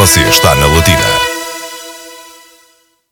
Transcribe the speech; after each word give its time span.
Você 0.00 0.22
está 0.22 0.54
na 0.54 0.66
Latina. 0.66 1.04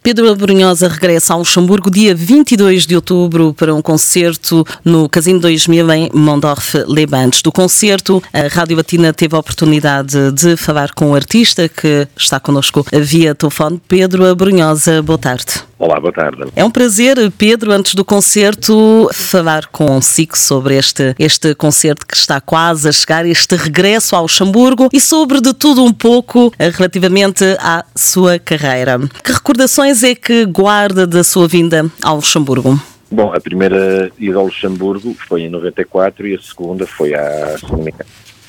Pedro 0.03 0.31
Abrunhosa 0.31 0.89
regressa 0.89 1.35
ao 1.35 1.41
Luxemburgo 1.41 1.91
dia 1.91 2.15
22 2.15 2.87
de 2.87 2.97
outubro 2.97 3.53
para 3.53 3.75
um 3.75 3.83
concerto 3.83 4.67
no 4.83 5.07
Casino 5.07 5.39
2000 5.39 5.91
em 5.93 6.11
Mondorf-les 6.15 7.05
Bains. 7.05 7.43
Do 7.43 7.53
concerto, 7.53 8.23
a 8.33 8.49
Rádio 8.49 8.79
Batina 8.79 9.13
teve 9.13 9.37
a 9.37 9.39
oportunidade 9.39 10.33
de 10.33 10.57
falar 10.57 10.95
com 10.95 11.11
o 11.11 11.15
artista 11.15 11.69
que 11.69 12.09
está 12.17 12.41
connosco 12.41 12.83
via 12.91 13.35
telefone. 13.35 13.79
Pedro 13.87 14.25
Abrunhosa, 14.25 15.03
boa 15.03 15.19
tarde. 15.19 15.68
Olá, 15.79 16.01
boa 16.01 16.13
tarde. 16.13 16.43
É 16.57 16.65
um 16.65 16.71
prazer, 16.73 17.17
Pedro, 17.39 17.71
antes 17.71 17.95
do 17.95 18.05
concerto, 18.05 19.09
falar 19.13 19.67
consigo 19.67 20.37
sobre 20.37 20.77
este, 20.77 21.15
este 21.17 21.55
concerto 21.55 22.05
que 22.05 22.17
está 22.17 22.41
quase 22.41 22.89
a 22.89 22.93
chegar, 22.93 23.25
este 23.25 23.55
regresso 23.55 24.17
ao 24.17 24.23
Luxemburgo 24.23 24.89
e 24.93 25.01
sobre 25.01 25.41
de 25.41 25.55
tudo 25.55 25.85
um 25.85 25.93
pouco 25.93 26.53
relativamente 26.59 27.45
à 27.61 27.85
sua 27.95 28.41
carreira. 28.41 28.99
Que 29.23 29.31
recordações 29.31 30.03
é 30.03 30.17
que 30.17 30.47
guarda 30.47 31.07
da 31.07 31.23
sua 31.23 31.47
vinda 31.47 31.89
ao 32.03 32.17
Luxemburgo? 32.17 32.77
Bom, 33.09 33.33
a 33.33 33.41
primeira 33.41 34.11
ida 34.19 34.37
ao 34.37 34.47
Luxemburgo 34.47 35.15
foi 35.29 35.43
em 35.43 35.49
94 35.49 36.27
e 36.27 36.35
a 36.35 36.41
segunda 36.41 36.89
foi 36.89 37.15
há, 37.15 37.57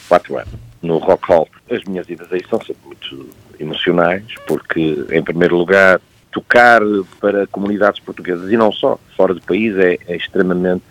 quatro 0.08 0.36
anos, 0.36 0.50
no 0.82 0.98
Rock 0.98 1.28
Hall. 1.28 1.48
As 1.70 1.84
minhas 1.84 2.09
idas 2.09 2.34
aí 2.34 2.42
são 2.50 2.59
sempre 2.59 2.82
muito 2.88 3.30
emocionais, 3.59 4.23
porque, 4.48 5.06
em 5.12 5.22
primeiro 5.22 5.58
lugar, 5.58 6.02
tocar 6.32 6.82
para 7.20 7.48
comunidades 7.48 8.00
portuguesas 8.00 8.52
e 8.52 8.58
não 8.58 8.72
só, 8.72 9.00
fora 9.16 9.34
do 9.34 9.42
país, 9.42 9.76
é, 9.78 9.98
é 10.08 10.16
extremamente 10.16 10.84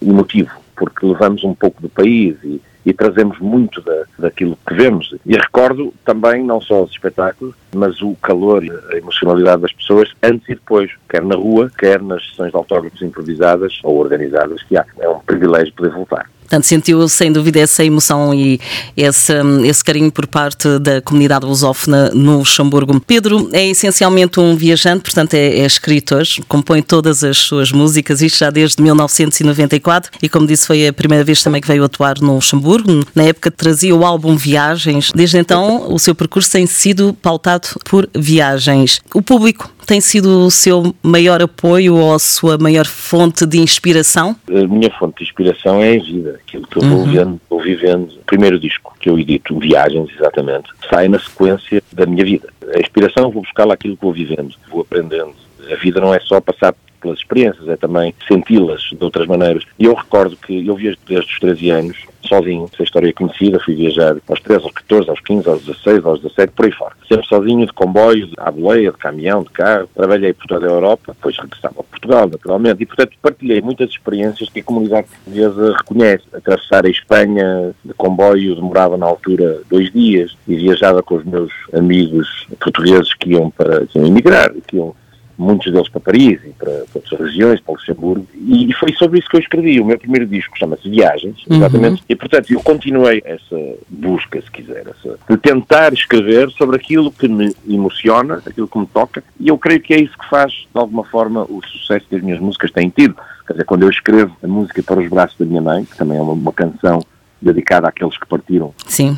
emotivo, 0.00 0.50
porque 0.76 1.06
levamos 1.06 1.44
um 1.44 1.54
pouco 1.54 1.80
do 1.80 1.88
país 1.88 2.36
e, 2.44 2.60
e 2.84 2.92
trazemos 2.92 3.38
muito 3.38 3.80
da, 3.80 4.04
daquilo 4.18 4.58
que 4.66 4.74
vemos. 4.74 5.14
E 5.26 5.36
recordo 5.36 5.92
também 6.04 6.44
não 6.44 6.60
só 6.60 6.82
os 6.82 6.90
espetáculos, 6.90 7.54
mas 7.74 8.00
o 8.00 8.14
calor 8.22 8.64
e 8.64 8.70
a 8.70 8.96
emocionalidade 8.96 9.62
das 9.62 9.72
pessoas 9.72 10.12
antes 10.22 10.48
e 10.48 10.54
depois, 10.54 10.90
quer 11.08 11.22
na 11.22 11.34
rua, 11.34 11.70
quer 11.76 12.00
nas 12.00 12.26
sessões 12.28 12.50
de 12.50 12.56
autógrafos 12.56 13.02
improvisadas 13.02 13.78
ou 13.82 13.98
organizadas 13.98 14.62
que 14.62 14.76
há. 14.76 14.84
É 14.98 15.08
um 15.08 15.20
privilégio 15.20 15.74
poder 15.74 15.92
voltar. 15.92 16.28
Portanto, 16.48 16.64
sentiu 16.64 17.06
sem 17.10 17.30
dúvida 17.30 17.60
essa 17.60 17.84
emoção 17.84 18.32
e 18.32 18.58
esse, 18.96 19.34
esse 19.64 19.84
carinho 19.84 20.10
por 20.10 20.26
parte 20.26 20.78
da 20.78 21.02
comunidade 21.02 21.44
lusófona 21.44 22.10
no 22.14 22.38
Luxemburgo. 22.38 22.98
Pedro 23.00 23.50
é 23.52 23.68
essencialmente 23.68 24.40
um 24.40 24.56
viajante, 24.56 25.02
portanto 25.02 25.34
é, 25.34 25.58
é 25.58 25.66
escritor, 25.66 26.24
compõe 26.48 26.80
todas 26.80 27.22
as 27.22 27.36
suas 27.36 27.70
músicas, 27.70 28.22
isto 28.22 28.38
já 28.38 28.48
desde 28.48 28.82
1994 28.82 30.10
e 30.22 30.28
como 30.28 30.46
disse 30.46 30.66
foi 30.66 30.88
a 30.88 30.92
primeira 30.92 31.22
vez 31.22 31.42
também 31.42 31.60
que 31.60 31.68
veio 31.68 31.84
atuar 31.84 32.18
no 32.18 32.36
Luxemburgo. 32.36 33.04
Na 33.14 33.24
época 33.24 33.50
trazia 33.50 33.94
o 33.94 34.06
álbum 34.06 34.34
Viagens. 34.34 35.10
Desde 35.14 35.36
então 35.36 35.92
o 35.92 35.98
seu 35.98 36.14
percurso 36.14 36.50
tem 36.50 36.66
sido 36.66 37.12
pautado 37.20 37.68
por 37.84 38.08
viagens. 38.14 39.00
O 39.14 39.20
público 39.20 39.70
tem 39.88 40.02
sido 40.02 40.44
o 40.44 40.50
seu 40.50 40.94
maior 41.02 41.40
apoio 41.40 41.96
ou 41.96 42.14
a 42.14 42.18
sua 42.18 42.58
maior 42.58 42.84
fonte 42.84 43.46
de 43.46 43.58
inspiração? 43.58 44.36
A 44.46 44.66
minha 44.66 44.90
fonte 44.90 45.16
de 45.16 45.24
inspiração 45.24 45.82
é 45.82 45.96
a 45.96 45.98
vida, 45.98 46.38
aquilo 46.44 46.66
que 46.66 46.76
eu 46.76 46.82
vou, 46.82 46.98
uhum. 46.98 47.10
vendo, 47.10 47.40
vou 47.48 47.60
vivendo. 47.60 48.10
O 48.20 48.24
primeiro 48.26 48.60
disco 48.60 48.94
que 49.00 49.08
eu 49.08 49.18
edito, 49.18 49.58
Viagens, 49.58 50.10
exatamente, 50.14 50.68
sai 50.90 51.08
na 51.08 51.18
sequência 51.18 51.82
da 51.90 52.04
minha 52.04 52.22
vida. 52.22 52.52
A 52.74 52.78
inspiração 52.78 53.30
vou 53.30 53.40
buscar 53.40 53.64
lá 53.64 53.72
aquilo 53.72 53.96
que 53.96 54.02
vou 54.02 54.12
vivendo, 54.12 54.54
vou 54.70 54.82
aprendendo. 54.82 55.32
A 55.72 55.74
vida 55.76 56.02
não 56.02 56.12
é 56.12 56.20
só 56.20 56.38
passar 56.38 56.74
pelas 57.00 57.18
experiências, 57.18 57.68
é 57.68 57.76
também 57.76 58.14
senti-las 58.26 58.82
de 58.92 59.02
outras 59.02 59.26
maneiras. 59.26 59.64
E 59.78 59.84
eu 59.84 59.94
recordo 59.94 60.36
que 60.36 60.66
eu 60.66 60.74
viajo 60.74 60.98
desde 61.06 61.32
os 61.32 61.38
13 61.38 61.70
anos, 61.70 61.96
sozinho, 62.28 62.68
essa 62.72 62.82
história 62.82 63.08
é 63.08 63.12
conhecida, 63.12 63.58
fui 63.60 63.74
viajar 63.74 64.16
aos 64.28 64.40
13, 64.40 64.64
aos 64.64 64.72
14, 64.72 65.10
aos 65.10 65.20
15, 65.20 65.48
aos 65.48 65.64
16, 65.64 66.04
aos 66.04 66.20
17, 66.20 66.52
por 66.52 66.66
aí 66.66 66.72
fora. 66.72 66.94
Sempre 67.08 67.26
sozinho, 67.26 67.66
de 67.66 67.72
comboio, 67.72 68.28
à 68.36 68.50
boleia, 68.50 68.92
de 68.92 68.98
caminhão, 68.98 69.42
de 69.42 69.50
carro, 69.50 69.88
trabalhei 69.94 70.32
por 70.32 70.46
toda 70.46 70.66
a 70.66 70.70
Europa, 70.70 71.14
depois 71.14 71.36
regressava 71.38 71.80
a 71.80 71.84
Portugal, 71.84 72.28
naturalmente, 72.28 72.82
e 72.82 72.86
portanto 72.86 73.16
partilhei 73.22 73.60
muitas 73.60 73.90
experiências 73.90 74.48
que 74.50 74.60
a 74.60 74.64
comunidade 74.64 75.08
portuguesa 75.08 75.76
reconhece. 75.76 76.24
Atravessar 76.32 76.84
a 76.84 76.90
Espanha 76.90 77.74
de 77.84 77.94
comboio 77.94 78.54
demorava 78.54 78.96
na 78.96 79.06
altura 79.06 79.62
dois 79.70 79.90
dias 79.92 80.36
e 80.46 80.56
viajava 80.56 81.02
com 81.02 81.16
os 81.16 81.24
meus 81.24 81.52
amigos 81.72 82.46
portugueses 82.60 83.14
que 83.14 83.30
iam 83.30 83.50
para, 83.50 83.86
que 83.86 83.98
iam 83.98 84.06
emigrar, 84.06 84.52
que 84.66 84.76
iam 84.76 84.94
muitos 85.38 85.72
deles 85.72 85.88
para 85.88 86.00
Paris 86.00 86.40
e 86.44 86.48
para, 86.50 86.70
para 86.70 86.86
outras 86.96 87.20
regiões, 87.20 87.60
para 87.60 87.74
Luxemburgo, 87.74 88.26
e, 88.34 88.68
e, 88.68 88.72
foi 88.74 88.92
sobre 88.94 89.20
isso 89.20 89.28
que 89.28 89.36
eu 89.36 89.40
escrevi. 89.40 89.80
O 89.80 89.84
meu 89.84 89.98
primeiro 89.98 90.26
disco 90.26 90.58
chama-se 90.58 90.90
Viagens, 90.90 91.46
uhum. 91.46 91.56
exatamente, 91.56 92.00
uhum. 92.00 92.06
e 92.08 92.16
portanto 92.16 92.52
eu 92.52 92.60
continuei 92.60 93.22
essa 93.24 93.56
busca, 93.88 94.42
se 94.42 94.50
quiser, 94.50 94.86
essa, 94.88 95.18
de 95.30 95.36
tentar 95.36 95.92
escrever 95.92 96.50
sobre 96.50 96.76
aquilo 96.76 97.12
que 97.12 97.28
me 97.28 97.54
emociona, 97.68 98.42
aquilo 98.44 98.66
que 98.66 98.78
me 98.78 98.86
toca, 98.86 99.22
e 99.38 99.48
eu 99.48 99.56
creio 99.56 99.80
que 99.80 99.94
é 99.94 100.00
isso 100.00 100.18
que 100.18 100.28
faz, 100.28 100.52
de 100.52 100.80
alguma 100.80 101.04
forma, 101.04 101.44
o 101.44 101.62
sucesso 101.64 102.06
que 102.08 102.16
as 102.16 102.22
minhas 102.22 102.40
músicas 102.40 102.72
têm 102.72 102.90
tido. 102.90 103.14
Quer 103.46 103.52
dizer, 103.52 103.64
quando 103.64 103.84
eu 103.84 103.90
escrevo 103.90 104.36
a 104.42 104.46
música 104.46 104.82
para 104.82 105.00
os 105.00 105.08
braços 105.08 105.38
da 105.38 105.46
minha 105.46 105.62
mãe, 105.62 105.84
que 105.84 105.96
também 105.96 106.18
é 106.18 106.20
uma, 106.20 106.32
uma 106.32 106.52
canção 106.52 107.00
dedicada 107.40 107.88
àqueles 107.88 108.18
que 108.18 108.26
partiram 108.26 108.74
Sim 108.84 109.16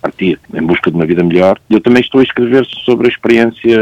partir 0.00 0.38
em 0.52 0.62
busca 0.62 0.90
de 0.90 0.96
uma 0.96 1.06
vida 1.06 1.22
melhor. 1.22 1.58
Eu 1.68 1.80
também 1.80 2.00
estou 2.00 2.20
a 2.20 2.24
escrever 2.24 2.64
sobre 2.84 3.06
a 3.06 3.10
experiência 3.10 3.78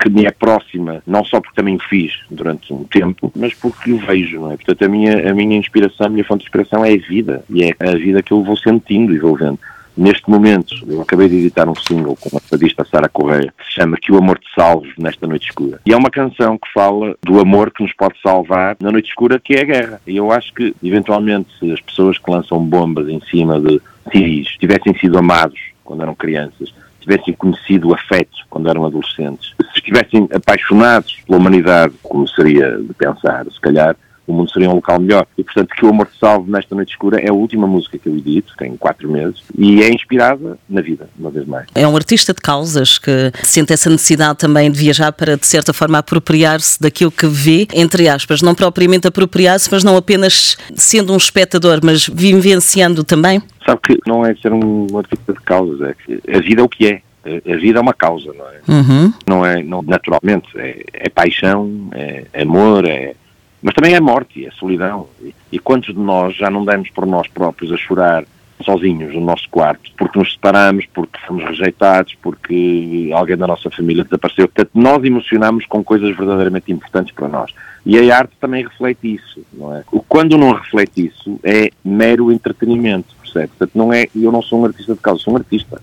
que 0.00 0.08
me 0.08 0.24
é 0.24 0.30
próxima, 0.30 1.02
não 1.06 1.24
só 1.24 1.40
porque 1.40 1.56
também 1.56 1.78
fiz 1.78 2.12
durante 2.30 2.72
um 2.72 2.84
tempo, 2.84 3.32
mas 3.36 3.54
porque 3.54 3.92
o 3.92 3.98
vejo, 3.98 4.40
não 4.40 4.52
é? 4.52 4.56
Portanto, 4.56 4.84
a 4.84 4.88
minha, 4.88 5.30
a 5.30 5.34
minha 5.34 5.56
inspiração, 5.56 6.06
a 6.06 6.10
minha 6.10 6.24
fonte 6.24 6.40
de 6.40 6.46
inspiração 6.46 6.84
é 6.84 6.92
a 6.92 6.96
vida, 6.96 7.44
e 7.50 7.64
é 7.64 7.74
a 7.80 7.96
vida 7.96 8.22
que 8.22 8.32
eu 8.32 8.42
vou 8.42 8.56
sentindo 8.56 9.14
e 9.14 9.18
vou 9.18 9.36
vendo. 9.36 9.58
Neste 9.96 10.28
momento, 10.28 10.74
eu 10.86 11.00
acabei 11.00 11.26
de 11.26 11.36
editar 11.36 11.66
um 11.66 11.74
single 11.74 12.16
com 12.16 12.36
a 12.36 12.40
fadista 12.40 12.84
Sara 12.84 13.08
Correia, 13.08 13.52
que 13.56 13.64
se 13.64 13.72
chama 13.72 13.96
Que 13.96 14.12
o 14.12 14.18
Amor 14.18 14.38
te 14.38 14.46
Salve 14.54 14.92
nesta 14.98 15.26
Noite 15.26 15.48
Escura. 15.48 15.80
E 15.86 15.92
é 15.92 15.96
uma 15.96 16.10
canção 16.10 16.58
que 16.58 16.70
fala 16.70 17.16
do 17.22 17.40
amor 17.40 17.70
que 17.70 17.82
nos 17.82 17.94
pode 17.94 18.20
salvar 18.20 18.76
na 18.78 18.92
noite 18.92 19.08
escura, 19.08 19.40
que 19.40 19.54
é 19.54 19.62
a 19.62 19.64
guerra. 19.64 20.00
E 20.06 20.14
eu 20.18 20.30
acho 20.30 20.52
que, 20.52 20.74
eventualmente, 20.84 21.48
as 21.72 21.80
pessoas 21.80 22.18
que 22.18 22.30
lançam 22.30 22.62
bombas 22.62 23.08
em 23.08 23.20
cima 23.22 23.58
de 23.58 23.80
civis 24.10 24.48
tivessem 24.58 24.96
sido 24.98 25.18
amados 25.18 25.58
quando 25.84 26.02
eram 26.02 26.14
crianças, 26.14 26.74
tivessem 27.00 27.34
conhecido 27.34 27.88
o 27.88 27.94
afeto 27.94 28.36
quando 28.50 28.68
eram 28.68 28.84
adolescentes, 28.84 29.54
se 29.72 29.78
estivessem 29.78 30.28
apaixonados 30.34 31.18
pela 31.26 31.38
humanidade, 31.38 31.94
como 32.02 32.26
seria 32.28 32.78
de 32.78 32.92
pensar, 32.94 33.46
se 33.46 33.60
calhar, 33.60 33.96
o 34.26 34.32
mundo 34.32 34.50
seria 34.50 34.70
um 34.70 34.74
local 34.74 34.98
melhor. 34.98 35.26
E, 35.36 35.44
portanto, 35.44 35.74
que 35.74 35.84
o 35.84 35.88
Amor 35.88 36.06
te 36.06 36.18
Salve 36.18 36.50
nesta 36.50 36.74
Noite 36.74 36.90
Escura 36.90 37.20
é 37.20 37.28
a 37.28 37.32
última 37.32 37.66
música 37.66 37.98
que 37.98 38.08
eu 38.08 38.16
edito, 38.16 38.54
tem 38.58 38.76
quatro 38.76 39.10
meses, 39.10 39.42
e 39.56 39.82
é 39.82 39.92
inspirada 39.92 40.58
na 40.68 40.80
vida, 40.80 41.08
uma 41.18 41.30
vez 41.30 41.46
mais. 41.46 41.66
É 41.74 41.86
um 41.86 41.96
artista 41.96 42.32
de 42.32 42.40
causas 42.40 42.98
que 42.98 43.32
sente 43.42 43.72
essa 43.72 43.90
necessidade 43.90 44.38
também 44.38 44.70
de 44.70 44.78
viajar 44.78 45.12
para, 45.12 45.36
de 45.36 45.46
certa 45.46 45.72
forma, 45.72 45.98
apropriar-se 45.98 46.80
daquilo 46.80 47.10
que 47.10 47.26
vê, 47.26 47.66
entre 47.74 48.08
aspas, 48.08 48.42
não 48.42 48.54
propriamente 48.54 49.06
apropriar-se, 49.06 49.68
mas 49.70 49.84
não 49.84 49.96
apenas 49.96 50.56
sendo 50.74 51.12
um 51.12 51.16
espectador, 51.16 51.80
mas 51.82 52.06
vivenciando 52.06 53.04
também? 53.04 53.42
Sabe 53.64 53.80
que 53.82 53.98
não 54.06 54.24
é 54.24 54.34
ser 54.36 54.52
um 54.52 54.86
artista 54.96 55.32
de 55.32 55.40
causas, 55.40 55.80
é 55.80 55.94
que 55.94 56.20
a 56.30 56.40
vida 56.40 56.60
é 56.60 56.64
o 56.64 56.68
que 56.68 56.86
é 56.86 57.02
a 57.26 57.56
vida 57.56 57.80
é 57.80 57.82
uma 57.82 57.92
causa, 57.92 58.32
não 58.32 58.46
é? 58.46 58.60
Uhum. 58.68 59.12
Não 59.26 59.44
é, 59.44 59.60
não, 59.60 59.82
naturalmente, 59.82 60.48
é, 60.56 60.84
é 60.92 61.08
paixão, 61.08 61.90
é 61.92 62.42
amor, 62.42 62.84
é, 62.84 63.14
mas 63.62 63.74
também 63.74 63.94
é 63.94 64.00
morte, 64.00 64.46
é 64.46 64.50
solidão. 64.52 65.08
E, 65.20 65.34
e 65.52 65.58
quantos 65.58 65.94
de 65.94 66.00
nós 66.00 66.36
já 66.36 66.50
não 66.50 66.64
demos 66.64 66.90
por 66.90 67.06
nós 67.06 67.26
próprios 67.28 67.72
a 67.72 67.76
chorar 67.76 68.24
sozinhos 68.64 69.14
no 69.14 69.20
nosso 69.20 69.48
quarto, 69.50 69.90
porque 69.96 70.18
nos 70.18 70.32
separamos, 70.32 70.86
porque 70.94 71.18
fomos 71.26 71.44
rejeitados, 71.44 72.14
porque 72.22 73.10
alguém 73.14 73.36
da 73.36 73.46
nossa 73.46 73.70
família 73.70 74.04
desapareceu. 74.04 74.48
Portanto, 74.48 74.70
nós 74.74 75.04
emocionamos 75.04 75.66
com 75.66 75.84
coisas 75.84 76.16
verdadeiramente 76.16 76.72
importantes 76.72 77.14
para 77.14 77.28
nós. 77.28 77.52
E 77.84 78.10
a 78.10 78.18
arte 78.18 78.32
também 78.40 78.64
reflete 78.64 79.14
isso, 79.14 79.44
não 79.52 79.76
é? 79.76 79.84
Quando 80.08 80.36
não 80.36 80.52
reflete 80.52 81.06
isso 81.06 81.38
é 81.44 81.70
mero 81.84 82.32
entretenimento, 82.32 83.14
percebe? 83.22 83.48
Portanto, 83.48 83.72
não 83.74 83.92
é, 83.92 84.06
eu 84.14 84.32
não 84.32 84.42
sou 84.42 84.60
um 84.60 84.64
artista 84.64 84.94
de 84.94 85.00
causa, 85.00 85.22
sou 85.22 85.34
um 85.34 85.36
artista 85.36 85.80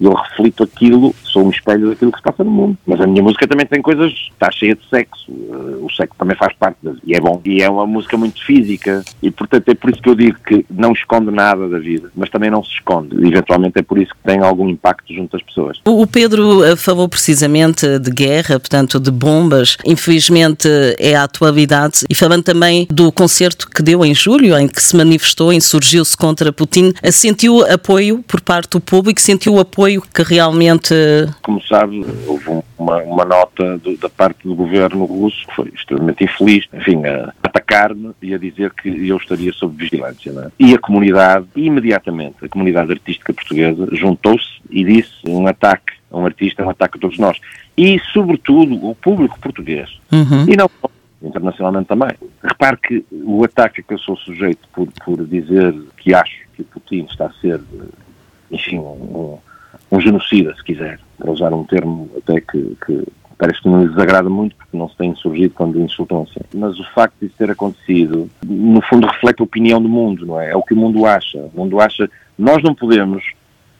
eu 0.00 0.12
reflito 0.12 0.62
aquilo, 0.62 1.14
sou 1.22 1.46
um 1.46 1.50
espelho 1.50 1.90
daquilo 1.90 2.12
que 2.12 2.18
se 2.18 2.22
passa 2.24 2.44
no 2.44 2.50
mundo. 2.50 2.78
Mas 2.86 3.00
a 3.00 3.06
minha 3.06 3.22
música 3.22 3.46
também 3.46 3.66
tem 3.66 3.82
coisas, 3.82 4.12
está 4.32 4.50
cheia 4.50 4.74
de 4.74 4.88
sexo, 4.88 5.30
uh, 5.30 5.84
o 5.84 5.90
sexo 5.90 6.14
também 6.18 6.36
faz 6.36 6.54
parte, 6.54 6.78
das, 6.82 6.96
e 7.04 7.14
é 7.14 7.20
bom. 7.20 7.40
E 7.44 7.62
é 7.62 7.68
uma 7.68 7.86
música 7.86 8.16
muito 8.16 8.44
física, 8.44 9.02
e 9.22 9.30
portanto 9.30 9.68
é 9.68 9.74
por 9.74 9.90
isso 9.90 10.00
que 10.00 10.08
eu 10.08 10.14
digo 10.14 10.38
que 10.46 10.64
não 10.70 10.92
esconde 10.92 11.30
nada 11.30 11.68
da 11.68 11.78
vida, 11.78 12.10
mas 12.14 12.30
também 12.30 12.50
não 12.50 12.62
se 12.62 12.72
esconde. 12.72 13.16
E, 13.16 13.28
eventualmente 13.28 13.78
é 13.78 13.82
por 13.82 13.98
isso 13.98 14.12
que 14.12 14.22
tem 14.24 14.40
algum 14.40 14.68
impacto 14.68 15.12
junto 15.12 15.36
às 15.36 15.42
pessoas. 15.42 15.80
O 15.84 16.06
Pedro 16.06 16.60
uh, 16.60 16.76
falou 16.76 17.08
precisamente 17.08 17.98
de 17.98 18.10
guerra, 18.10 18.58
portanto 18.58 19.00
de 19.00 19.10
bombas, 19.10 19.76
infelizmente 19.84 20.68
é 20.98 21.14
a 21.14 21.24
atualidade, 21.24 22.04
e 22.08 22.14
falando 22.14 22.44
também 22.44 22.86
do 22.90 23.10
concerto 23.10 23.68
que 23.68 23.82
deu 23.82 24.04
em 24.04 24.14
julho, 24.14 24.58
em 24.58 24.68
que 24.68 24.82
se 24.82 24.96
manifestou, 24.96 25.52
insurgiu-se 25.52 26.16
contra 26.16 26.52
Putin, 26.52 26.92
sentiu 27.10 27.60
apoio 27.70 28.22
por 28.26 28.40
parte 28.40 28.70
do 28.70 28.80
público, 28.80 29.20
sentiu 29.20 29.58
apoio 29.58 29.85
apoio 29.86 30.02
que 30.02 30.22
realmente. 30.22 30.94
Como 31.42 31.62
sabe, 31.62 32.04
houve 32.26 32.62
uma, 32.76 32.96
uma 33.02 33.24
nota 33.24 33.78
do, 33.78 33.96
da 33.96 34.08
parte 34.08 34.46
do 34.46 34.54
governo 34.54 35.04
russo 35.04 35.46
que 35.46 35.54
foi 35.54 35.72
extremamente 35.74 36.24
infeliz, 36.24 36.66
enfim, 36.74 37.04
a 37.06 37.32
atacar-me 37.42 38.12
e 38.20 38.34
a 38.34 38.38
dizer 38.38 38.72
que 38.72 38.88
eu 39.08 39.16
estaria 39.16 39.52
sob 39.52 39.76
vigilância. 39.76 40.30
É? 40.30 40.50
E 40.58 40.74
a 40.74 40.78
comunidade, 40.78 41.46
imediatamente, 41.54 42.44
a 42.44 42.48
comunidade 42.48 42.90
artística 42.90 43.32
portuguesa, 43.32 43.88
juntou-se 43.92 44.46
e 44.68 44.84
disse 44.84 45.12
um 45.26 45.46
ataque 45.46 45.94
a 46.10 46.18
um 46.18 46.24
artista 46.24 46.62
é 46.62 46.66
um 46.66 46.70
ataque 46.70 46.98
a 46.98 47.00
todos 47.00 47.18
nós. 47.18 47.38
E, 47.76 48.00
sobretudo, 48.12 48.74
o 48.88 48.94
público 48.94 49.38
português. 49.38 49.90
Uhum. 50.12 50.46
E 50.48 50.56
não 50.56 50.70
internacionalmente 51.22 51.88
também. 51.88 52.10
Repare 52.42 52.76
que 52.76 53.04
o 53.10 53.42
ataque 53.44 53.80
a 53.80 53.84
que 53.84 53.94
eu 53.94 53.98
sou 53.98 54.16
sujeito 54.16 54.68
por, 54.72 54.88
por 55.04 55.26
dizer 55.26 55.74
que 55.96 56.14
acho 56.14 56.46
que 56.54 56.62
Putin 56.62 57.06
está 57.10 57.26
a 57.26 57.32
ser, 57.40 57.60
enfim, 58.50 58.78
um, 58.78 59.38
um 59.90 60.00
genocida, 60.00 60.54
se 60.54 60.64
quiser, 60.64 60.98
para 61.18 61.30
usar 61.30 61.52
um 61.52 61.64
termo 61.64 62.10
até 62.16 62.40
que, 62.40 62.76
que 62.84 63.04
parece 63.38 63.60
que 63.60 63.68
não 63.68 63.82
lhes 63.82 63.90
desagrada 63.90 64.28
muito 64.28 64.56
porque 64.56 64.76
não 64.76 64.88
se 64.88 64.96
tem 64.96 65.14
surgido 65.14 65.54
quando 65.54 65.80
insultam 65.80 66.22
assim. 66.22 66.40
Mas 66.54 66.78
o 66.78 66.84
facto 66.92 67.14
de 67.20 67.26
isso 67.26 67.36
ter 67.36 67.50
acontecido, 67.50 68.28
no 68.44 68.80
fundo, 68.82 69.06
reflete 69.06 69.40
a 69.40 69.44
opinião 69.44 69.80
do 69.80 69.88
mundo, 69.88 70.26
não 70.26 70.40
é? 70.40 70.50
É 70.50 70.56
o 70.56 70.62
que 70.62 70.74
o 70.74 70.76
mundo 70.76 71.06
acha. 71.06 71.38
O 71.38 71.52
mundo 71.54 71.80
acha, 71.80 72.10
nós 72.38 72.62
não 72.62 72.74
podemos, 72.74 73.22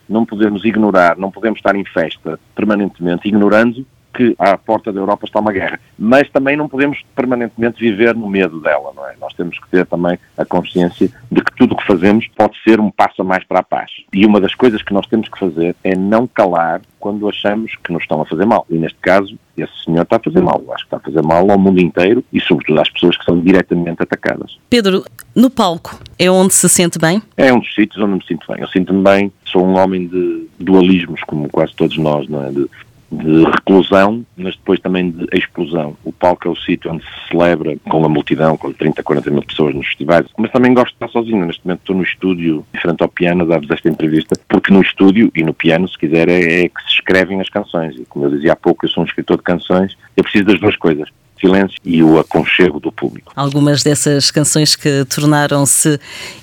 não 0.09 0.25
podemos 0.25 0.65
ignorar, 0.65 1.17
não 1.17 1.31
podemos 1.31 1.59
estar 1.59 1.75
em 1.75 1.85
festa 1.85 2.39
permanentemente, 2.55 3.29
ignorando 3.29 3.87
que 4.17 4.35
à 4.39 4.57
porta 4.57 4.91
da 4.91 4.99
Europa 4.99 5.27
está 5.27 5.41
uma 5.41 5.53
guerra, 5.53 5.79
mas 5.99 6.29
também 6.31 6.57
não 6.57 6.69
podemos 6.69 6.99
permanentemente 7.15 7.79
viver 7.79 8.15
no 8.15 8.27
medo 8.29 8.61
dela, 8.61 8.93
não 8.97 9.07
é? 9.07 9.15
Nós 9.21 9.35
temos 9.35 9.59
que 9.59 9.69
ter 9.69 9.85
também 9.85 10.19
a 10.39 10.45
consciência 10.45 11.11
de 11.31 11.43
que 11.43 11.55
tudo 11.55 11.75
o 11.75 11.77
que 11.77 11.87
fazemos 11.87 12.27
pode 12.35 12.57
ser 12.63 12.81
um 12.81 12.91
passo 12.91 13.21
a 13.21 13.25
mais 13.25 13.45
para 13.45 13.61
a 13.61 13.63
paz. 13.63 13.91
E 14.13 14.25
uma 14.25 14.41
das 14.41 14.55
coisas 14.55 14.83
que 14.83 14.95
nós 14.95 15.07
temos 15.07 15.29
que 15.29 15.39
fazer 15.39 15.77
é 15.85 15.95
não 15.95 16.27
calar 16.27 16.81
quando 16.99 17.29
achamos 17.29 17.73
que 17.85 17.93
nos 17.93 18.03
estão 18.03 18.21
a 18.21 18.27
fazer 18.27 18.47
mal. 18.47 18.67
E 18.71 18.77
neste 18.77 18.99
caso, 19.01 19.39
esse 19.57 19.73
senhor 19.85 20.03
está 20.03 20.17
a 20.17 20.21
fazer 20.21 20.41
mal. 20.41 20.61
Eu 20.65 20.73
acho 20.73 20.85
que 20.85 20.87
está 20.89 20.97
a 20.97 21.01
fazer 21.01 21.23
mal 21.23 21.49
ao 21.51 21.59
mundo 21.59 21.81
inteiro 21.81 22.25
e, 22.33 22.41
sobretudo, 22.41 22.81
às 22.81 22.91
pessoas 22.91 23.17
que 23.17 23.25
são 23.25 23.39
diretamente 23.39 24.03
atacadas. 24.03 24.59
Pedro, 24.69 25.05
no 25.35 25.49
palco 25.49 26.01
é 26.19 26.31
onde 26.31 26.53
se 26.53 26.69
sente 26.69 26.99
bem? 26.99 27.23
É 27.37 27.53
um 27.53 27.61
dos 27.61 27.73
sítios 27.75 28.03
onde 28.03 28.15
me 28.15 28.25
sinto 28.27 28.47
bem. 28.49 28.61
Eu 28.61 28.69
sinto-me 28.69 29.03
bem, 29.05 29.33
sou 29.45 29.65
um 29.65 29.77
homem 29.77 30.09
de 30.09 30.49
dualismos, 30.59 31.21
como 31.27 31.49
quase 31.49 31.75
todos 31.77 31.97
nós, 31.97 32.29
não 32.29 32.45
é? 32.45 32.51
De 32.51 32.69
de 33.11 33.45
reclusão, 33.45 34.25
mas 34.37 34.57
depois 34.57 34.81
também 34.81 35.11
de 35.11 35.27
explosão. 35.33 35.97
O 36.05 36.13
palco 36.13 36.49
é 36.49 36.51
o 36.51 36.57
sítio 36.57 36.93
onde 36.93 37.05
se 37.05 37.29
celebra 37.31 37.77
com 37.89 38.05
a 38.05 38.09
multidão, 38.09 38.57
com 38.57 38.73
30, 38.73 39.03
40 39.03 39.31
mil 39.31 39.43
pessoas 39.43 39.75
nos 39.75 39.87
festivais, 39.87 40.27
mas 40.37 40.51
também 40.51 40.75
gosto 40.75 40.89
de 40.89 40.95
estar 40.95 41.09
sozinho. 41.09 41.47
Neste 41.47 41.65
momento 41.65 41.81
estou 41.81 41.97
no 41.97 42.03
estúdio, 42.03 42.67
frente 42.81 43.03
ao 43.03 43.09
piano, 43.09 43.47
dar-vos 43.47 43.71
esta 43.71 43.89
entrevista, 43.89 44.35
porque 44.49 44.73
no 44.73 44.83
estúdio 44.83 45.31
e 45.35 45.43
no 45.43 45.55
piano, 45.55 45.89
se 45.89 45.99
quiser, 45.99 46.29
é, 46.29 46.65
é 46.65 46.69
que 46.69 46.83
se 46.83 46.95
escrevem 46.95 47.41
as 47.41 47.49
canções. 47.49 47.97
E 47.97 48.05
como 48.07 48.25
eu 48.25 48.31
dizia 48.31 48.53
há 48.53 48.57
pouco, 48.57 48.85
eu 48.85 48.91
sou 48.91 49.03
um 49.03 49.07
escritor 49.07 49.37
de 49.37 49.43
canções, 49.45 49.97
eu 50.17 50.25
preciso 50.25 50.45
das 50.45 50.61
duas 50.61 50.77
coisas 50.77 51.09
silêncio 51.39 51.79
e 51.85 52.03
o 52.03 52.19
aconchego 52.19 52.81
do 52.81 52.91
público. 52.91 53.33
Algumas 53.35 53.83
dessas 53.83 54.31
canções 54.31 54.77
que 54.77 55.05
tornaram-se 55.05 55.99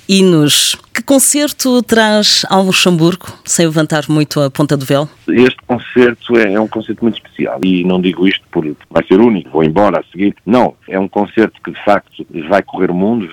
hinos. 0.08 0.76
Que 0.92 1.02
concerto 1.02 1.82
traz 1.82 2.46
ao 2.48 2.62
Luxemburgo, 2.62 3.26
sem 3.44 3.66
levantar 3.66 4.04
muito 4.08 4.40
a 4.40 4.48
ponta 4.48 4.76
do 4.76 4.84
véu? 4.84 5.08
Este 5.26 5.58
concerto 5.66 6.38
é, 6.38 6.52
é, 6.52 6.60
um 6.60 6.68
concerto 6.68 7.02
muito 7.02 7.16
especial 7.16 7.58
e 7.64 7.82
não 7.82 8.00
digo 8.00 8.28
isto 8.28 8.44
por 8.52 8.64
vai 8.90 9.04
ser 9.06 9.20
único, 9.20 9.50
vou 9.50 9.64
embora 9.64 9.98
a 9.98 10.04
seguir. 10.12 10.36
Não, 10.46 10.74
é 10.88 10.98
um 10.98 11.08
concerto 11.08 11.60
que 11.62 11.72
de 11.72 11.84
facto 11.84 12.24
vai 12.48 12.62
correr 12.62 12.90
o 12.90 12.94
mundo, 12.94 13.28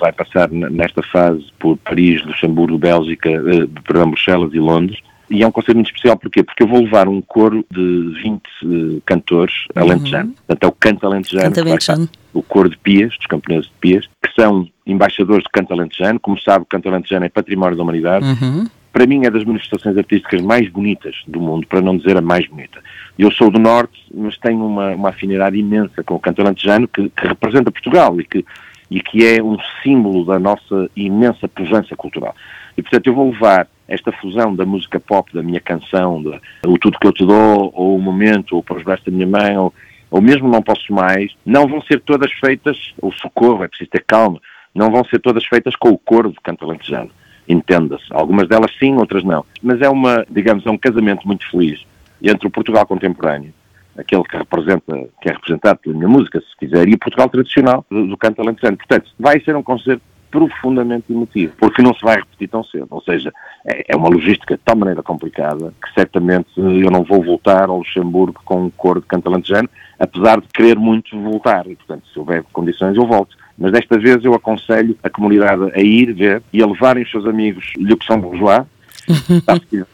vai 0.00 0.12
passar 0.12 0.50
nesta 0.50 1.02
fase 1.02 1.44
por 1.60 1.76
Paris, 1.78 2.24
Luxemburgo, 2.24 2.76
Bélgica, 2.76 3.30
eh, 3.30 3.68
perdão, 3.84 4.10
Bruxelas 4.10 4.52
e 4.52 4.58
Londres 4.58 4.98
e 5.28 5.42
é 5.42 5.46
um 5.46 5.50
concerto 5.50 5.76
muito 5.76 5.88
especial, 5.88 6.16
porquê? 6.16 6.42
Porque 6.42 6.62
eu 6.62 6.68
vou 6.68 6.82
levar 6.82 7.08
um 7.08 7.20
coro 7.20 7.64
de 7.70 8.12
20 8.22 8.36
uh, 8.36 8.96
eh, 8.96 9.00
cantores 9.04 9.54
uhum. 9.74 9.82
alentejanos, 9.82 10.34
portanto 10.36 10.62
é 10.62 10.66
o 10.66 10.72
canto 10.72 11.06
alentejano, 11.06 11.44
canto 11.44 11.60
alentejano. 11.60 12.08
o 12.32 12.42
coro 12.42 12.70
de 12.70 12.78
Pias, 12.78 13.16
dos 13.16 13.26
campeões 13.26 13.64
de 13.64 13.72
Pias, 13.80 14.06
que 14.22 14.32
são 14.40 14.68
embaixadores 14.86 15.42
de 15.42 15.50
canto 15.50 15.72
alentejano, 15.72 16.20
como 16.20 16.38
sabe 16.38 16.62
o 16.62 16.66
canto 16.66 16.88
alentejano 16.88 17.26
é 17.26 17.28
património 17.28 17.76
da 17.76 17.82
humanidade, 17.82 18.24
uhum. 18.24 18.66
para 18.92 19.06
mim 19.06 19.26
é 19.26 19.30
das 19.30 19.44
manifestações 19.44 19.96
artísticas 19.96 20.40
mais 20.40 20.68
bonitas 20.70 21.16
do 21.26 21.40
mundo, 21.40 21.66
para 21.66 21.80
não 21.80 21.96
dizer 21.96 22.16
a 22.16 22.20
mais 22.20 22.46
bonita. 22.46 22.80
Eu 23.18 23.32
sou 23.32 23.50
do 23.50 23.58
Norte, 23.58 24.00
mas 24.14 24.38
tenho 24.38 24.64
uma, 24.64 24.90
uma 24.90 25.08
afinidade 25.08 25.58
imensa 25.58 26.04
com 26.04 26.14
o 26.14 26.20
canto 26.20 26.40
alentejano, 26.40 26.86
que, 26.86 27.08
que 27.08 27.26
representa 27.26 27.72
Portugal 27.72 28.20
e 28.20 28.24
que, 28.24 28.44
e 28.88 29.00
que 29.00 29.26
é 29.26 29.42
um 29.42 29.56
símbolo 29.82 30.24
da 30.24 30.38
nossa 30.38 30.88
imensa 30.94 31.48
pujança 31.48 31.96
cultural. 31.96 32.34
E, 32.76 32.82
portanto, 32.82 33.06
eu 33.08 33.14
vou 33.14 33.30
levar 33.30 33.66
esta 33.88 34.12
fusão 34.12 34.54
da 34.54 34.64
música 34.64 34.98
pop, 34.98 35.32
da 35.32 35.42
minha 35.42 35.60
canção, 35.60 36.22
de, 36.22 36.40
o 36.66 36.78
Tudo 36.78 36.98
Que 36.98 37.06
Eu 37.06 37.12
Te 37.12 37.24
Dou, 37.24 37.72
ou 37.74 37.96
o 37.96 38.02
Momento, 38.02 38.56
ou 38.56 38.62
Para 38.62 38.76
os 38.76 38.82
Braços 38.82 39.04
da 39.04 39.12
Minha 39.12 39.26
Mãe, 39.26 39.56
ou, 39.56 39.72
ou 40.10 40.20
mesmo 40.20 40.48
Não 40.48 40.62
Posso 40.62 40.92
Mais, 40.92 41.32
não 41.44 41.66
vão 41.66 41.80
ser 41.82 42.00
todas 42.00 42.32
feitas, 42.32 42.92
o 43.00 43.12
socorro, 43.12 43.64
é 43.64 43.68
preciso 43.68 43.90
ter 43.90 44.04
calma, 44.04 44.40
não 44.74 44.90
vão 44.90 45.04
ser 45.04 45.20
todas 45.20 45.44
feitas 45.44 45.74
com 45.76 45.90
o 45.90 45.98
coro 45.98 46.30
de 46.30 46.40
canto 46.42 46.64
alentejano. 46.64 47.10
Entenda-se. 47.48 48.06
Algumas 48.10 48.48
delas 48.48 48.72
sim, 48.78 48.96
outras 48.96 49.22
não. 49.22 49.44
Mas 49.62 49.80
é 49.80 49.88
uma, 49.88 50.26
digamos, 50.28 50.66
é 50.66 50.70
um 50.70 50.76
casamento 50.76 51.26
muito 51.26 51.48
feliz 51.48 51.84
entre 52.20 52.48
o 52.48 52.50
Portugal 52.50 52.84
contemporâneo, 52.86 53.54
aquele 53.96 54.24
que 54.24 54.36
representa, 54.36 55.08
que 55.20 55.28
é 55.28 55.32
representado 55.32 55.78
pela 55.78 55.94
minha 55.94 56.08
música, 56.08 56.40
se 56.40 56.56
quiser, 56.58 56.88
e 56.88 56.94
o 56.94 56.98
Portugal 56.98 57.28
tradicional 57.28 57.86
do, 57.90 58.08
do 58.08 58.16
canto 58.16 58.40
alentejano. 58.40 58.76
Portanto, 58.76 59.12
vai 59.18 59.40
ser 59.40 59.54
um 59.54 59.62
concerto 59.62 60.02
profundamente 60.36 61.10
emotivo, 61.10 61.54
porque 61.58 61.80
não 61.80 61.94
se 61.94 62.04
vai 62.04 62.16
repetir 62.16 62.46
tão 62.46 62.62
cedo. 62.62 62.88
Ou 62.90 63.00
seja, 63.00 63.32
é, 63.64 63.86
é 63.88 63.96
uma 63.96 64.10
logística 64.10 64.54
de 64.54 64.62
tal 64.62 64.76
maneira 64.76 65.02
complicada 65.02 65.72
que 65.82 65.94
certamente 65.94 66.50
eu 66.56 66.90
não 66.90 67.02
vou 67.02 67.22
voltar 67.22 67.70
ao 67.70 67.78
Luxemburgo 67.78 68.38
com 68.44 68.64
um 68.64 68.70
cor 68.70 69.00
de 69.00 69.06
canto 69.06 69.28
alentejano, 69.28 69.70
apesar 69.98 70.38
de 70.38 70.46
querer 70.48 70.76
muito 70.76 71.18
voltar. 71.18 71.66
E, 71.66 71.74
portanto, 71.74 72.02
se 72.12 72.18
houver 72.18 72.44
condições, 72.52 72.96
eu 72.96 73.06
volto. 73.06 73.34
Mas 73.56 73.72
desta 73.72 73.98
vez 73.98 74.22
eu 74.22 74.34
aconselho 74.34 74.98
a 75.02 75.08
comunidade 75.08 75.70
a 75.74 75.80
ir 75.80 76.12
ver 76.12 76.42
e 76.52 76.62
a 76.62 76.66
levarem 76.66 77.02
os 77.02 77.10
seus 77.10 77.24
amigos 77.24 77.72
Luxembourgeois, 77.78 78.66
bourgeois, 79.46 79.86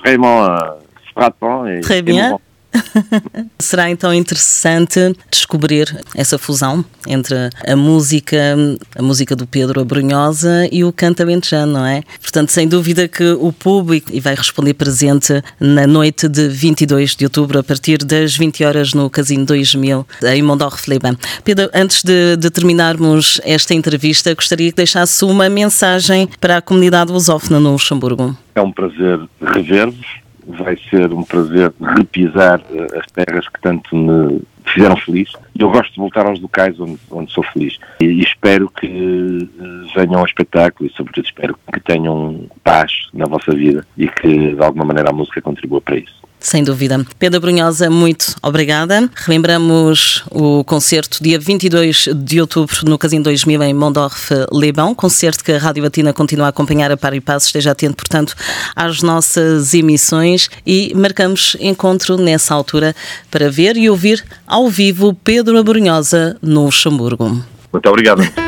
vraiment 0.00 0.78
frappant 1.12 1.66
et, 1.66 1.80
Très 1.80 2.02
bien. 2.02 2.38
Será 3.58 3.90
então 3.90 4.12
interessante 4.12 5.14
descobrir 5.30 5.86
essa 6.14 6.38
fusão 6.38 6.84
entre 7.06 7.36
a 7.66 7.76
música, 7.76 8.56
a 8.96 9.02
música 9.02 9.34
do 9.34 9.46
Pedro 9.46 9.80
Abrunhosa 9.80 10.68
e 10.70 10.84
o 10.84 10.92
cantamento 10.92 11.48
não 11.66 11.86
é? 11.86 12.02
Portanto, 12.20 12.50
sem 12.50 12.68
dúvida 12.68 13.08
que 13.08 13.24
o 13.24 13.52
público 13.52 14.10
e 14.12 14.20
vai 14.20 14.34
responder 14.34 14.74
presente 14.74 15.42
na 15.58 15.86
noite 15.86 16.28
de 16.28 16.48
22 16.48 17.16
de 17.16 17.24
outubro, 17.24 17.58
a 17.58 17.62
partir 17.62 17.98
das 17.98 18.36
20 18.36 18.64
horas 18.64 18.94
no 18.94 19.08
Casino 19.08 19.46
2000, 19.46 20.06
em 20.24 20.42
Mondorf-Leban. 20.42 21.16
Pedro, 21.44 21.70
antes 21.74 22.02
de, 22.02 22.36
de, 22.36 22.50
terminarmos 22.50 23.40
esta 23.44 23.74
entrevista, 23.74 24.34
gostaria 24.34 24.70
que 24.70 24.76
deixasse 24.76 25.24
uma 25.24 25.48
mensagem 25.48 26.28
para 26.40 26.58
a 26.58 26.62
comunidade 26.62 27.12
lusófona 27.12 27.60
no 27.60 27.72
Luxemburgo. 27.72 28.36
É 28.54 28.60
um 28.60 28.72
prazer 28.72 29.20
rever-vos 29.40 30.27
vai 30.48 30.78
ser 30.88 31.12
um 31.12 31.22
prazer 31.22 31.72
repisar 31.80 32.60
eh, 32.70 32.98
as 32.98 33.06
terras 33.06 33.46
que 33.48 33.60
tanto 33.60 33.94
me 33.94 34.40
fizeram 34.64 34.96
feliz. 34.96 35.30
Eu 35.58 35.70
gosto 35.70 35.92
de 35.92 36.00
voltar 36.00 36.26
aos 36.26 36.40
locais 36.40 36.78
onde, 36.80 36.98
onde 37.10 37.32
sou 37.32 37.44
feliz 37.44 37.78
e, 38.00 38.20
espero 38.20 38.70
que 38.70 38.86
eh, 38.86 39.94
venham 39.94 40.20
ao 40.20 40.26
espetáculo 40.26 40.88
e, 40.88 40.92
sobretudo, 40.94 41.24
espero 41.24 41.58
que 41.72 41.80
tenham 41.80 42.46
paz 42.64 43.08
na 43.12 43.26
vossa 43.26 43.52
vida 43.52 43.86
e 43.96 44.08
que, 44.08 44.54
de 44.54 44.62
alguma 44.62 44.84
maneira, 44.84 45.10
a 45.10 45.12
música 45.12 45.42
contribua 45.42 45.80
para 45.80 45.96
isso. 45.96 46.27
Sem 46.40 46.62
dúvida. 46.62 47.04
Pedro 47.18 47.40
Brunhosa, 47.40 47.90
muito 47.90 48.34
obrigada. 48.42 49.10
Relembramos 49.14 50.22
o 50.30 50.62
concerto 50.64 51.22
dia 51.22 51.38
22 51.38 52.08
de 52.14 52.40
outubro 52.40 52.76
no 52.84 52.96
Casino 52.96 53.24
2000 53.24 53.62
em 53.64 53.74
Mondorf, 53.74 54.30
Leibão, 54.52 54.94
concerto 54.94 55.42
que 55.42 55.52
a 55.52 55.58
Rádio 55.58 55.82
Batina 55.82 56.12
continua 56.12 56.46
a 56.46 56.48
acompanhar 56.50 56.92
a 56.92 56.96
par 56.96 57.14
e 57.14 57.20
passo. 57.20 57.46
Esteja 57.46 57.72
atento, 57.72 57.96
portanto, 57.96 58.34
às 58.74 59.02
nossas 59.02 59.74
emissões 59.74 60.48
e 60.66 60.92
marcamos 60.94 61.56
encontro 61.60 62.16
nessa 62.16 62.54
altura 62.54 62.94
para 63.30 63.50
ver 63.50 63.76
e 63.76 63.90
ouvir 63.90 64.24
ao 64.46 64.68
vivo 64.68 65.12
Pedro 65.12 65.62
Brunhosa 65.64 66.36
no 66.40 66.64
Luxemburgo. 66.64 67.42
Muito 67.72 67.88
obrigado. 67.88 68.47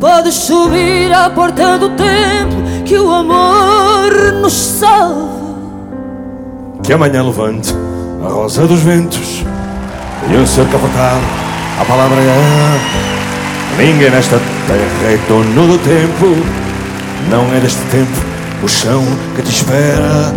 Podes 0.00 0.34
subir 0.34 1.12
à 1.12 1.30
porta 1.30 1.78
do 1.78 1.90
templo 1.90 2.62
que 2.84 2.98
o 2.98 3.10
amor 3.10 4.32
nos 4.40 4.52
salve. 4.52 5.36
Que 6.82 6.92
amanhã 6.92 7.22
levante 7.22 7.74
a 8.24 8.28
rosa 8.28 8.66
dos 8.66 8.80
ventos 8.80 9.44
e 10.30 10.36
um 10.36 10.46
ser 10.46 10.66
confortável. 10.66 11.28
A 11.80 11.84
palavra 11.84 12.18
é: 12.20 12.78
ninguém 13.78 14.10
nesta 14.10 14.40
terra 14.66 15.12
é 15.12 15.18
dono 15.28 15.66
do 15.66 15.78
tempo. 15.78 16.26
Não 17.30 17.54
é 17.54 17.60
deste 17.60 17.82
tempo 17.90 18.36
o 18.62 18.68
chão 18.68 19.02
que 19.34 19.42
te 19.42 19.50
espera. 19.50 20.32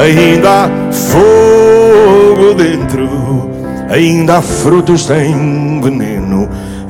Ainda 0.00 0.64
há 0.64 0.92
fogo 0.92 2.54
dentro, 2.54 3.50
ainda 3.90 4.38
há 4.38 4.42
frutos 4.42 5.04
sem 5.04 5.80
veneno, 5.80 6.17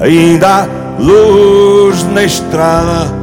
ainda 0.00 0.48
há 0.48 0.66
luz 0.98 2.04
na 2.04 2.24
estrada. 2.24 3.16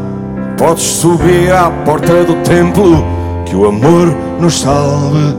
Podes 0.58 0.84
subir 0.84 1.52
à 1.52 1.70
porta 1.70 2.24
do 2.24 2.36
templo, 2.44 3.04
que 3.46 3.56
o 3.56 3.68
amor 3.68 4.16
nos 4.40 4.60
salve. 4.62 5.36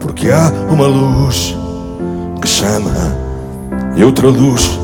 Porque 0.00 0.30
há 0.30 0.52
uma 0.70 0.86
luz 0.86 1.56
que 2.40 2.48
chama 2.48 3.16
e 3.96 4.04
outra 4.04 4.28
luz 4.28 4.78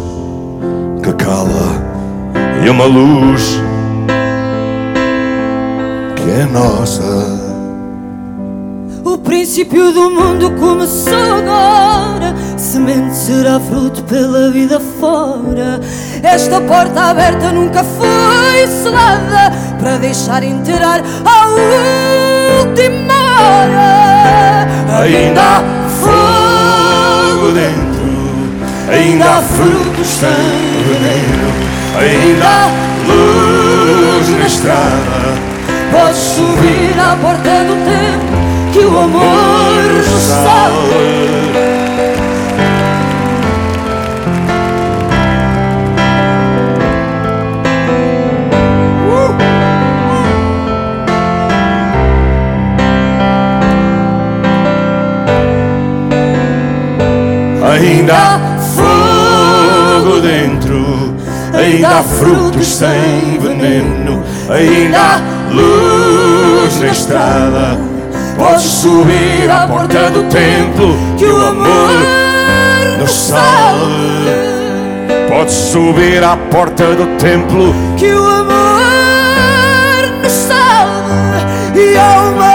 que 1.02 1.12
cala, 1.14 1.82
e 2.64 2.68
uma 2.68 2.84
luz 2.84 3.60
que 6.16 6.30
é 6.30 6.46
nossa. 6.46 7.02
O 9.04 9.18
princípio 9.18 9.92
do 9.92 10.10
mundo 10.10 10.52
começou 10.52 11.14
agora. 11.14 12.29
Será 13.30 13.60
fruto 13.60 14.02
pela 14.02 14.50
vida 14.50 14.80
fora. 14.98 15.78
Esta 16.20 16.60
porta 16.60 17.10
aberta 17.10 17.52
nunca 17.52 17.84
foi 17.84 18.66
selada 18.66 19.52
para 19.78 19.98
deixar 19.98 20.42
entrar 20.42 21.00
a 21.24 21.46
última 22.58 23.14
hora. 23.40 24.66
Ainda 25.00 25.42
há 25.42 25.62
fogo 26.00 27.52
dentro, 27.52 28.92
ainda 28.92 29.24
há 29.24 29.42
frutos 29.42 30.08
sem 30.08 30.28
veneno, 30.88 31.52
ainda 32.00 32.48
há 32.48 32.66
luz 33.06 34.28
na 34.40 34.46
estrada. 34.46 35.38
Podes 35.92 36.18
subir 36.18 36.98
à 36.98 37.14
porta 37.14 37.62
do 37.62 37.76
tempo 37.84 38.72
que 38.72 38.80
o 38.80 38.98
amor 38.98 39.84
nos 40.04 40.20
salve. 40.20 41.89
Ainda 58.10 58.22
há 58.22 58.58
fogo 58.74 60.20
dentro, 60.20 61.14
ainda 61.54 61.88
há 61.88 62.02
frutos 62.02 62.66
sem 62.66 63.38
veneno, 63.40 64.24
ainda 64.48 64.98
há 64.98 65.20
luz 65.52 66.80
na 66.80 66.88
estrada. 66.88 67.78
Podes 68.36 68.62
subir 68.62 69.48
à 69.48 69.68
porta 69.68 70.10
do 70.10 70.24
templo 70.24 70.96
que 71.16 71.24
o 71.24 71.36
amor 71.36 71.90
nos 72.98 73.12
salve. 73.12 74.30
Podes 75.28 75.54
subir 75.54 76.24
à 76.24 76.36
porta 76.36 76.86
do 76.96 77.06
templo 77.16 77.72
que 77.96 78.12
o 78.12 78.26
amor 78.26 80.02
nos 80.20 80.32
salve 80.32 81.80
e 81.80 81.96
há 81.96 82.49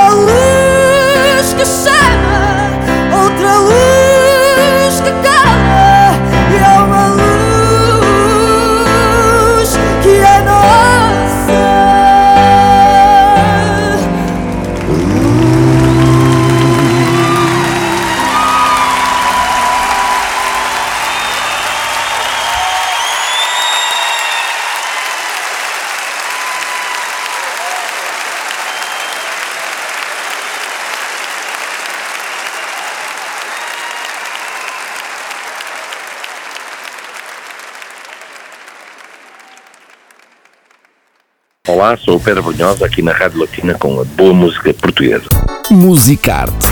Olá, 41.76 41.98
sou 41.98 42.16
o 42.16 42.20
Pedro 42.22 42.42
Brunhosa 42.42 42.86
aqui 42.86 43.02
na 43.02 43.12
Rádio 43.12 43.42
Latina 43.42 43.74
com 43.74 44.00
a 44.00 44.06
boa 44.06 44.34
música 44.34 44.74
portuguesa. 44.74 45.26
Musicarte 45.70 46.68